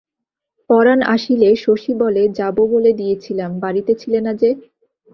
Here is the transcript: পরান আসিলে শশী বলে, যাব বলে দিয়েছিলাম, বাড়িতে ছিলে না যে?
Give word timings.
পরান 0.69 0.99
আসিলে 1.13 1.49
শশী 1.55 1.93
বলে, 1.93 2.23
যাব 2.39 2.57
বলে 2.73 2.91
দিয়েছিলাম, 2.93 3.51
বাড়িতে 3.59 3.91
ছিলে 3.95 4.19
না 4.21 4.31
যে? 4.33 4.49